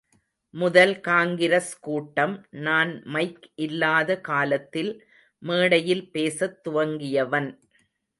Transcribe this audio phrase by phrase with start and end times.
[0.53, 2.33] முதல் காங்கிரஸ் கூட்டம்
[2.49, 4.91] நான் மைக் இல்லாத காலத்தில்
[5.43, 7.49] மேடையில் பேசத் துவங்கியவன்.